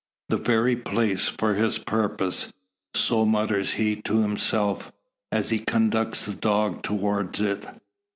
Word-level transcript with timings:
The 0.29 0.37
very 0.37 0.75
place 0.75 1.27
for 1.27 1.53
his 1.53 1.77
purpose. 1.77 2.51
So 2.95 3.23
mutters 3.23 3.73
he 3.73 3.95
to 3.97 4.23
himself, 4.23 4.91
as 5.31 5.51
he 5.51 5.59
conducts 5.59 6.25
the 6.25 6.33
dog 6.33 6.81
towards 6.81 7.39
it. 7.39 7.67